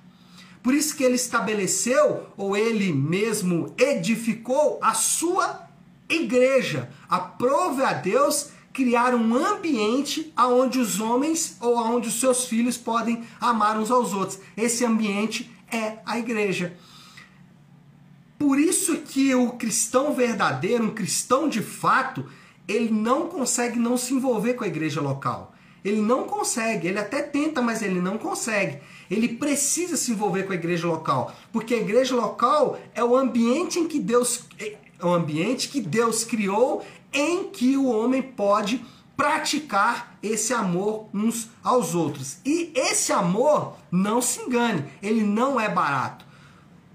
Por 0.61 0.73
isso 0.73 0.95
que 0.95 1.03
ele 1.03 1.15
estabeleceu, 1.15 2.27
ou 2.37 2.55
ele 2.55 2.93
mesmo 2.93 3.73
edificou, 3.77 4.79
a 4.81 4.93
sua 4.93 5.67
igreja. 6.07 6.89
Aprove 7.09 7.83
a 7.83 7.93
Deus 7.93 8.49
criar 8.73 9.13
um 9.13 9.35
ambiente 9.35 10.33
onde 10.37 10.79
os 10.79 10.99
homens 10.99 11.57
ou 11.61 11.77
onde 11.77 12.07
os 12.07 12.19
seus 12.19 12.45
filhos 12.45 12.75
podem 12.75 13.23
amar 13.39 13.79
uns 13.79 13.91
aos 13.91 14.13
outros. 14.13 14.39
Esse 14.57 14.83
ambiente 14.83 15.49
é 15.71 15.99
a 16.05 16.17
igreja. 16.17 16.75
Por 18.37 18.59
isso 18.59 18.97
que 18.97 19.33
o 19.33 19.51
cristão 19.51 20.13
verdadeiro, 20.13 20.85
um 20.85 20.93
cristão 20.93 21.47
de 21.47 21.61
fato, 21.61 22.25
ele 22.67 22.91
não 22.91 23.27
consegue 23.27 23.79
não 23.79 23.95
se 23.95 24.13
envolver 24.13 24.55
com 24.55 24.63
a 24.63 24.67
igreja 24.67 24.99
local. 24.99 25.53
Ele 25.85 26.01
não 26.01 26.23
consegue, 26.23 26.87
ele 26.87 26.99
até 26.99 27.21
tenta, 27.21 27.61
mas 27.61 27.81
ele 27.81 27.99
não 27.99 28.17
consegue. 28.17 28.79
Ele 29.11 29.27
precisa 29.27 29.97
se 29.97 30.11
envolver 30.11 30.43
com 30.43 30.53
a 30.53 30.55
igreja 30.55 30.87
local, 30.87 31.35
porque 31.51 31.73
a 31.73 31.79
igreja 31.79 32.15
local 32.15 32.79
é 32.95 33.03
o 33.03 33.15
ambiente 33.15 33.79
em 33.79 33.87
que 33.87 33.99
Deus 33.99 34.45
é 34.59 34.77
um 35.05 35.13
ambiente 35.13 35.67
que 35.67 35.81
Deus 35.81 36.23
criou 36.23 36.83
em 37.13 37.49
que 37.49 37.77
o 37.77 37.87
homem 37.87 38.21
pode 38.21 38.83
praticar 39.15 40.17
esse 40.21 40.53
amor 40.53 41.07
uns 41.13 41.49
aos 41.63 41.93
outros. 41.93 42.37
E 42.45 42.71
esse 42.75 43.11
amor, 43.11 43.77
não 43.91 44.21
se 44.21 44.41
engane, 44.41 44.85
ele 45.01 45.23
não 45.23 45.59
é 45.59 45.69
barato. 45.69 46.25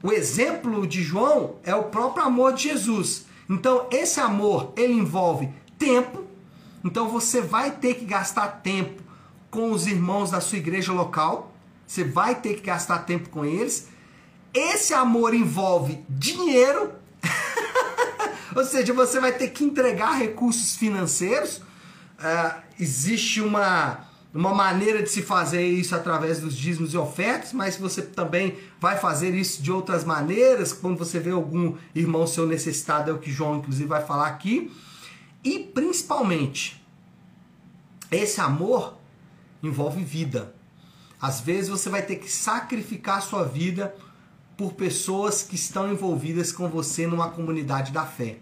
O 0.02 0.12
exemplo 0.12 0.86
de 0.86 1.02
João 1.02 1.56
é 1.64 1.74
o 1.74 1.84
próprio 1.84 2.24
amor 2.24 2.52
de 2.52 2.64
Jesus. 2.64 3.26
Então, 3.48 3.86
esse 3.90 4.20
amor, 4.20 4.72
ele 4.76 4.92
envolve 4.92 5.48
tempo. 5.78 6.24
Então, 6.84 7.08
você 7.08 7.40
vai 7.40 7.70
ter 7.72 7.94
que 7.94 8.04
gastar 8.04 8.62
tempo 8.62 9.02
com 9.50 9.72
os 9.72 9.86
irmãos 9.86 10.30
da 10.30 10.40
sua 10.40 10.58
igreja 10.58 10.92
local. 10.92 11.52
Você 11.86 12.04
vai 12.04 12.34
ter 12.34 12.54
que 12.54 12.62
gastar 12.62 13.00
tempo 13.00 13.28
com 13.30 13.44
eles. 13.44 13.88
Esse 14.52 14.94
amor 14.94 15.34
envolve 15.34 16.04
dinheiro. 16.08 16.92
Ou 18.58 18.64
seja, 18.64 18.92
você 18.92 19.20
vai 19.20 19.30
ter 19.30 19.50
que 19.50 19.62
entregar 19.62 20.18
recursos 20.18 20.74
financeiros. 20.74 21.58
Uh, 21.58 22.60
existe 22.80 23.40
uma, 23.40 24.00
uma 24.34 24.52
maneira 24.52 25.00
de 25.00 25.08
se 25.08 25.22
fazer 25.22 25.64
isso 25.64 25.94
através 25.94 26.40
dos 26.40 26.56
dízimos 26.56 26.92
e 26.92 26.96
ofertas, 26.96 27.52
mas 27.52 27.76
você 27.76 28.02
também 28.02 28.58
vai 28.80 28.98
fazer 28.98 29.32
isso 29.32 29.62
de 29.62 29.70
outras 29.70 30.02
maneiras, 30.02 30.72
quando 30.72 30.98
você 30.98 31.20
vê 31.20 31.30
algum 31.30 31.76
irmão 31.94 32.26
seu 32.26 32.48
necessitado, 32.48 33.12
é 33.12 33.14
o 33.14 33.18
que 33.18 33.30
João 33.30 33.58
inclusive 33.58 33.88
vai 33.88 34.04
falar 34.04 34.26
aqui. 34.26 34.72
E 35.44 35.60
principalmente, 35.60 36.84
esse 38.10 38.40
amor 38.40 38.98
envolve 39.62 40.02
vida. 40.02 40.52
Às 41.22 41.40
vezes 41.40 41.68
você 41.68 41.88
vai 41.88 42.02
ter 42.02 42.16
que 42.16 42.28
sacrificar 42.28 43.22
sua 43.22 43.44
vida 43.44 43.94
por 44.56 44.72
pessoas 44.72 45.44
que 45.44 45.54
estão 45.54 45.92
envolvidas 45.92 46.50
com 46.50 46.68
você 46.68 47.06
numa 47.06 47.30
comunidade 47.30 47.92
da 47.92 48.04
fé. 48.04 48.40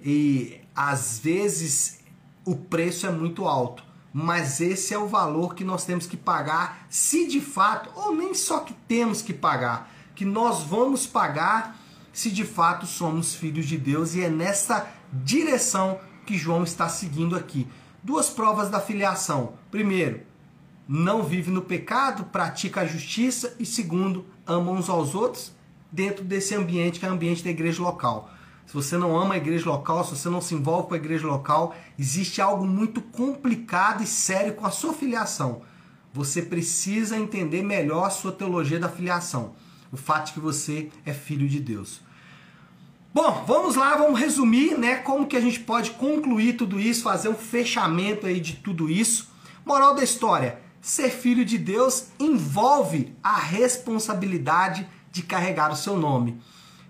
E 0.00 0.60
às 0.74 1.18
vezes 1.18 2.00
o 2.44 2.56
preço 2.56 3.06
é 3.06 3.10
muito 3.10 3.46
alto, 3.46 3.84
mas 4.12 4.60
esse 4.60 4.94
é 4.94 4.98
o 4.98 5.08
valor 5.08 5.54
que 5.54 5.64
nós 5.64 5.84
temos 5.84 6.06
que 6.06 6.16
pagar, 6.16 6.86
se 6.88 7.26
de 7.26 7.40
fato, 7.40 7.90
ou 7.94 8.14
nem 8.14 8.34
só 8.34 8.60
que 8.60 8.72
temos 8.72 9.20
que 9.20 9.34
pagar, 9.34 9.90
que 10.14 10.24
nós 10.24 10.62
vamos 10.62 11.06
pagar 11.06 11.78
se 12.12 12.30
de 12.30 12.44
fato 12.44 12.84
somos 12.84 13.34
filhos 13.34 13.66
de 13.66 13.78
Deus 13.78 14.14
e 14.14 14.24
é 14.24 14.28
nessa 14.28 14.88
direção 15.12 16.00
que 16.26 16.36
João 16.36 16.64
está 16.64 16.88
seguindo 16.88 17.36
aqui. 17.36 17.66
Duas 18.02 18.28
provas 18.28 18.68
da 18.68 18.80
filiação. 18.80 19.52
Primeiro, 19.70 20.22
não 20.88 21.22
vive 21.22 21.50
no 21.50 21.62
pecado, 21.62 22.24
pratica 22.24 22.80
a 22.80 22.86
justiça 22.86 23.54
e 23.58 23.64
segundo, 23.64 24.26
ama 24.44 24.72
uns 24.72 24.88
aos 24.88 25.14
outros 25.14 25.52
dentro 25.92 26.24
desse 26.24 26.54
ambiente 26.54 26.98
que 26.98 27.06
é 27.06 27.08
o 27.08 27.12
ambiente 27.12 27.44
da 27.44 27.50
igreja 27.50 27.82
local. 27.82 28.30
Se 28.68 28.74
você 28.74 28.98
não 28.98 29.16
ama 29.18 29.32
a 29.32 29.38
igreja 29.38 29.64
local, 29.70 30.04
se 30.04 30.10
você 30.10 30.28
não 30.28 30.42
se 30.42 30.54
envolve 30.54 30.88
com 30.88 30.94
a 30.94 30.98
igreja 30.98 31.26
local, 31.26 31.74
existe 31.98 32.42
algo 32.42 32.66
muito 32.66 33.00
complicado 33.00 34.02
e 34.02 34.06
sério 34.06 34.52
com 34.52 34.66
a 34.66 34.70
sua 34.70 34.92
filiação. 34.92 35.62
Você 36.12 36.42
precisa 36.42 37.16
entender 37.16 37.62
melhor 37.62 38.04
a 38.04 38.10
sua 38.10 38.30
teologia 38.30 38.78
da 38.78 38.90
filiação. 38.90 39.54
O 39.90 39.96
fato 39.96 40.26
de 40.26 40.32
que 40.34 40.40
você 40.40 40.90
é 41.06 41.14
filho 41.14 41.48
de 41.48 41.60
Deus. 41.60 42.02
Bom, 43.14 43.42
vamos 43.46 43.74
lá, 43.74 43.96
vamos 43.96 44.20
resumir, 44.20 44.76
né, 44.76 44.96
como 44.96 45.26
que 45.26 45.36
a 45.38 45.40
gente 45.40 45.60
pode 45.60 45.92
concluir 45.92 46.58
tudo 46.58 46.78
isso, 46.78 47.02
fazer 47.02 47.30
um 47.30 47.34
fechamento 47.34 48.26
aí 48.26 48.38
de 48.38 48.56
tudo 48.56 48.90
isso. 48.90 49.30
Moral 49.64 49.94
da 49.94 50.04
história: 50.04 50.60
ser 50.82 51.08
filho 51.08 51.42
de 51.42 51.56
Deus 51.56 52.08
envolve 52.20 53.16
a 53.22 53.38
responsabilidade 53.38 54.86
de 55.10 55.22
carregar 55.22 55.72
o 55.72 55.76
seu 55.76 55.96
nome. 55.96 56.38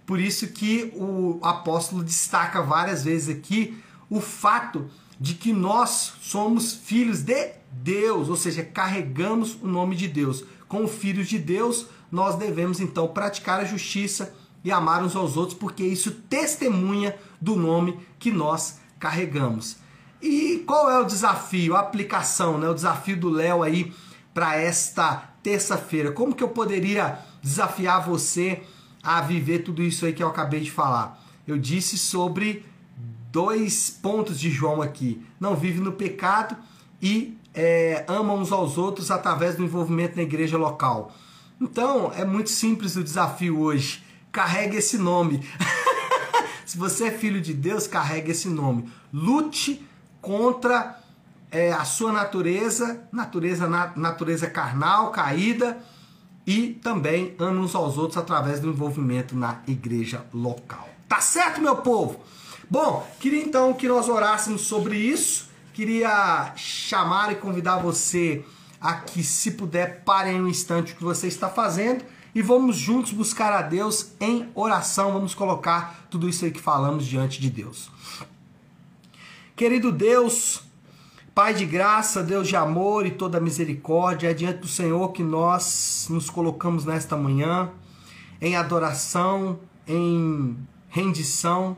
Por 0.09 0.19
isso 0.19 0.49
que 0.49 0.91
o 0.97 1.38
apóstolo 1.43 2.03
destaca 2.03 2.62
várias 2.62 3.05
vezes 3.05 3.29
aqui 3.29 3.77
o 4.09 4.23
fato 4.23 4.87
de 5.21 5.35
que 5.35 5.53
nós 5.53 6.15
somos 6.23 6.73
filhos 6.73 7.21
de 7.21 7.53
Deus, 7.71 8.31
ou 8.31 8.37
seja, 8.37 8.65
carregamos 8.65 9.59
o 9.62 9.69
nome 9.69 9.95
de 9.95 10.09
Deus. 10.09 10.45
Como 10.67 10.88
filhos 10.88 11.29
de 11.29 11.38
Deus, 11.38 11.88
nós 12.11 12.37
devemos 12.37 12.81
então 12.81 13.07
praticar 13.09 13.61
a 13.61 13.67
justiça 13.67 14.35
e 14.65 14.73
amar 14.73 15.05
uns 15.05 15.15
aos 15.15 15.37
outros, 15.37 15.59
porque 15.59 15.85
isso 15.85 16.11
testemunha 16.11 17.15
do 17.38 17.55
nome 17.55 18.00
que 18.19 18.33
nós 18.33 18.81
carregamos. 18.99 19.77
E 20.23 20.65
qual 20.67 20.91
é 20.91 20.99
o 20.99 21.05
desafio, 21.05 21.77
a 21.77 21.81
aplicação, 21.81 22.57
né? 22.57 22.67
o 22.67 22.75
desafio 22.75 23.21
do 23.21 23.29
Léo 23.29 23.62
aí 23.62 23.93
para 24.33 24.57
esta 24.57 25.35
terça-feira? 25.43 26.12
Como 26.12 26.35
que 26.35 26.43
eu 26.43 26.49
poderia 26.49 27.19
desafiar 27.43 28.09
você 28.09 28.62
a 29.17 29.23
viver 29.23 29.61
tudo 29.61 29.83
isso 29.83 30.05
aí 30.05 30.12
que 30.12 30.23
eu 30.23 30.29
acabei 30.29 30.61
de 30.61 30.71
falar? 30.71 31.19
Eu 31.47 31.57
disse 31.59 31.97
sobre 31.97 32.65
dois 33.33 33.88
pontos 33.88 34.38
de 34.38 34.50
João 34.50 34.83
aqui. 34.83 35.23
Não 35.41 35.57
vive 35.57 35.81
no 35.81 35.93
pecado 35.93 36.55
e 37.00 37.38
é, 37.55 38.05
ama 38.07 38.35
uns 38.35 38.53
aos 38.53 38.77
outros 38.77 39.11
através 39.11 39.57
do 39.57 39.65
envolvimento 39.65 40.17
na 40.17 40.23
igreja 40.23 40.59
local. 40.59 41.11
Então, 41.59 42.12
é 42.15 42.25
muito 42.25 42.50
simples 42.50 42.97
o 42.97 43.03
desafio 43.03 43.59
hoje. 43.59 44.05
Carregue 44.31 44.77
esse 44.77 44.99
nome. 44.99 45.43
Se 46.67 46.77
você 46.77 47.05
é 47.07 47.11
filho 47.11 47.41
de 47.41 47.55
Deus, 47.55 47.87
carregue 47.87 48.33
esse 48.33 48.49
nome. 48.49 48.91
Lute 49.11 49.83
contra 50.21 51.00
é, 51.50 51.73
a 51.73 51.85
sua 51.85 52.12
natureza, 52.12 53.03
natureza, 53.11 53.67
natureza 53.97 54.47
carnal, 54.49 55.11
caída, 55.11 55.79
e 56.49 56.69
também 56.83 57.35
ame 57.38 57.59
uns 57.59 57.75
aos 57.75 57.99
outros 57.99 58.17
através 58.17 58.59
do 58.59 58.71
envolvimento 58.71 59.37
na 59.37 59.61
igreja 59.67 60.25
local. 60.33 60.88
Tá 61.07 61.21
certo, 61.21 61.61
meu 61.61 61.76
povo? 61.76 62.21
Bom, 62.71 63.07
queria 63.21 63.43
então 63.43 63.75
que 63.75 63.87
nós 63.87 64.09
orássemos 64.09 64.62
sobre 64.62 64.97
isso. 64.97 65.50
Queria 65.75 66.55
chamar 66.57 67.31
e 67.31 67.35
convidar 67.35 67.76
você 67.76 68.43
a 68.81 68.95
que, 68.95 69.23
se 69.23 69.50
puder, 69.50 70.02
pare 70.05 70.31
um 70.40 70.49
instante 70.49 70.95
o 70.95 70.97
que 70.97 71.05
você 71.05 71.26
está 71.26 71.50
fazendo 71.50 72.02
e 72.35 72.40
vamos 72.40 72.76
juntos 72.76 73.12
buscar 73.12 73.52
a 73.52 73.61
Deus 73.61 74.12
em 74.19 74.49
oração. 74.55 75.12
Vamos 75.12 75.35
colocar 75.35 76.07
tudo 76.11 76.26
isso 76.31 76.47
aí 76.47 76.50
que 76.50 76.61
falamos 76.61 77.05
diante 77.05 77.43
de 77.43 77.50
Deus. 77.50 77.90
Querido 79.55 79.93
Deus, 79.93 80.62
Pai 81.38 81.54
de 81.54 81.64
graça, 81.64 82.21
Deus 82.21 82.49
de 82.49 82.57
amor 82.57 83.07
e 83.07 83.12
toda 83.12 83.38
misericórdia, 83.38 84.28
é 84.28 84.35
diante 84.35 84.59
do 84.59 84.66
Senhor 84.66 85.12
que 85.12 85.23
nós 85.23 86.09
nos 86.11 86.28
colocamos 86.28 86.85
nesta 86.85 87.16
manhã 87.16 87.71
em 88.40 88.57
adoração, 88.57 89.61
em 89.87 90.59
rendição, 90.88 91.76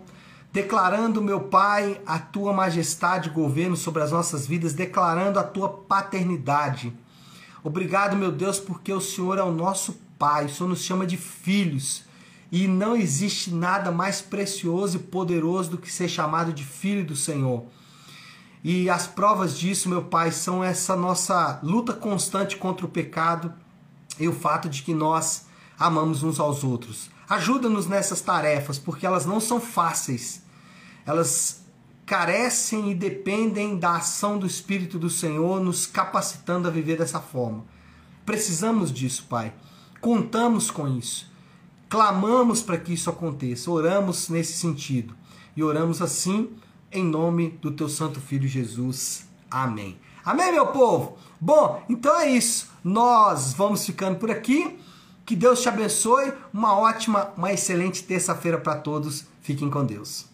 declarando, 0.51 1.21
meu 1.21 1.41
Pai, 1.41 2.01
a 2.07 2.19
tua 2.19 2.55
majestade 2.55 3.29
governo 3.29 3.77
sobre 3.77 4.03
as 4.03 4.11
nossas 4.11 4.47
vidas, 4.47 4.73
declarando 4.73 5.39
a 5.39 5.43
tua 5.43 5.69
paternidade. 5.69 6.91
Obrigado, 7.63 8.17
meu 8.17 8.33
Deus, 8.33 8.59
porque 8.59 8.91
o 8.91 8.99
Senhor 8.99 9.37
é 9.37 9.43
o 9.43 9.53
nosso 9.53 10.01
Pai, 10.19 10.47
o 10.47 10.49
Senhor 10.49 10.71
nos 10.71 10.83
chama 10.83 11.05
de 11.05 11.19
filhos. 11.19 12.03
E 12.51 12.67
não 12.67 12.97
existe 12.97 13.53
nada 13.53 13.93
mais 13.93 14.23
precioso 14.23 14.97
e 14.97 15.01
poderoso 15.01 15.73
do 15.73 15.77
que 15.77 15.93
ser 15.93 16.09
chamado 16.09 16.51
de 16.51 16.65
filho 16.65 17.05
do 17.05 17.15
Senhor. 17.15 17.67
E 18.63 18.91
as 18.91 19.07
provas 19.07 19.59
disso, 19.59 19.89
meu 19.89 20.03
Pai, 20.03 20.31
são 20.33 20.63
essa 20.63 20.95
nossa 20.95 21.59
luta 21.63 21.93
constante 21.93 22.57
contra 22.57 22.85
o 22.85 22.91
pecado 22.91 23.53
e 24.19 24.29
o 24.29 24.33
fato 24.33 24.69
de 24.69 24.83
que 24.83 24.93
nós 24.93 25.47
amamos 25.79 26.23
uns 26.23 26.39
aos 26.39 26.63
outros. 26.63 27.11
Ajuda-nos 27.29 27.87
nessas 27.87 28.21
tarefas, 28.21 28.79
porque 28.79 29.07
elas 29.07 29.25
não 29.25 29.41
são 29.41 29.61
fáceis. 29.61 30.43
Elas 31.07 31.65
carecem 32.05 32.91
e 32.91 32.95
dependem 32.95 33.79
da 33.79 33.97
ação 33.97 34.39
do 34.39 34.47
Espírito 34.47 34.99
do 34.99 35.09
Senhor, 35.09 35.61
nos 35.61 35.87
capacitando 35.87 36.69
a 36.69 36.71
viver 36.71 36.99
dessa 36.99 37.21
forma. 37.21 37.65
Precisamos 38.27 38.93
disso, 38.93 39.27
Pai. 39.29 39.55
Contamos 40.01 40.71
com 40.71 40.87
isso. 40.89 41.31
Clamamos 41.89 42.63
para 42.63 42.79
que 42.79 42.93
isso 42.93 43.09
aconteça, 43.09 43.71
oramos 43.71 44.29
nesse 44.29 44.53
sentido. 44.53 45.15
E 45.57 45.63
oramos 45.63 46.03
assim 46.03 46.51
em 46.93 47.05
nome 47.05 47.51
do 47.61 47.71
teu 47.71 47.89
santo 47.89 48.21
filho 48.21 48.49
Jesus. 48.49 49.27
Amém. 49.51 49.99
Amém, 50.25 50.53
meu 50.53 50.69
povo? 50.69 51.17
Bom, 51.41 51.83
então 51.89 52.19
é 52.21 52.31
isso. 52.31 52.71
Nós 52.85 53.53
vamos 53.53 53.85
ficando 53.85 54.19
por 54.19 54.31
aqui. 54.31 54.79
Que 55.25 55.35
Deus 55.35 55.63
te 55.63 55.69
abençoe. 55.69 56.33
Uma 56.53 56.77
ótima, 56.79 57.33
uma 57.37 57.53
excelente 57.53 58.03
terça-feira 58.03 58.59
para 58.59 58.77
todos. 58.77 59.27
Fiquem 59.41 59.71
com 59.71 59.85
Deus. 59.85 60.30